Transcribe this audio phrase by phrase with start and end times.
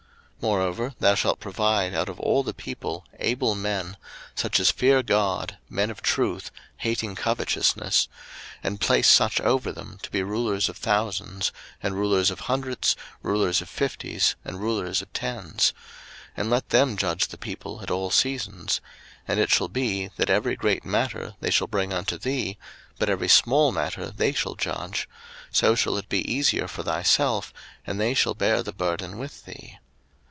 [0.41, 3.95] 02:018:021 Moreover thou shalt provide out of all the people able men,
[4.33, 8.07] such as fear God, men of truth, hating covetousness;
[8.63, 11.51] and place such over them, to be rulers of thousands,
[11.83, 15.73] and rulers of hundreds, rulers of fifties, and rulers of tens:
[16.29, 18.81] 02:018:022 And let them judge the people at all seasons:
[19.27, 22.57] and it shall be, that every great matter they shall bring unto thee,
[22.97, 25.07] but every small matter they shall judge:
[25.51, 27.53] so shall it be easier for thyself,
[27.85, 29.77] and they shall bear the burden with thee.